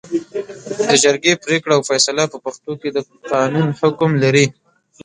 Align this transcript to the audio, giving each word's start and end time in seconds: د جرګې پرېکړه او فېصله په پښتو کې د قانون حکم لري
د 0.87 0.89
جرګې 1.03 1.33
پرېکړه 1.43 1.73
او 1.75 1.81
فېصله 1.89 2.23
په 2.31 2.37
پښتو 2.45 2.71
کې 2.81 2.89
د 2.95 2.97
قانون 3.31 3.67
حکم 3.79 4.11
لري 4.23 4.45